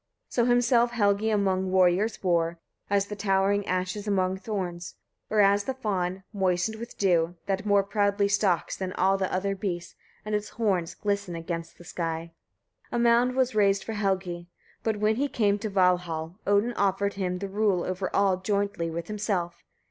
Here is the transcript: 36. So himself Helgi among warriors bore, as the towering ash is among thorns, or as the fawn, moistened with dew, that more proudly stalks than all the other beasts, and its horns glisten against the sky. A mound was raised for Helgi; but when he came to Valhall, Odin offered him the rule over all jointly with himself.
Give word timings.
36. 0.31 0.35
So 0.35 0.45
himself 0.45 0.91
Helgi 0.93 1.29
among 1.29 1.69
warriors 1.69 2.17
bore, 2.17 2.57
as 2.89 3.05
the 3.05 3.15
towering 3.15 3.63
ash 3.67 3.95
is 3.95 4.07
among 4.07 4.35
thorns, 4.37 4.95
or 5.29 5.41
as 5.41 5.65
the 5.65 5.75
fawn, 5.75 6.23
moistened 6.33 6.79
with 6.79 6.97
dew, 6.97 7.35
that 7.45 7.67
more 7.67 7.83
proudly 7.83 8.27
stalks 8.27 8.75
than 8.75 8.93
all 8.93 9.15
the 9.15 9.31
other 9.31 9.53
beasts, 9.55 9.93
and 10.25 10.33
its 10.33 10.49
horns 10.49 10.95
glisten 10.95 11.35
against 11.35 11.77
the 11.77 11.83
sky. 11.83 12.31
A 12.91 12.97
mound 12.97 13.35
was 13.35 13.53
raised 13.53 13.83
for 13.83 13.93
Helgi; 13.93 14.49
but 14.81 14.97
when 14.97 15.17
he 15.17 15.27
came 15.27 15.59
to 15.59 15.69
Valhall, 15.69 16.39
Odin 16.47 16.73
offered 16.73 17.13
him 17.13 17.37
the 17.37 17.47
rule 17.47 17.83
over 17.83 18.09
all 18.15 18.37
jointly 18.37 18.89
with 18.89 19.05
himself. 19.05 19.63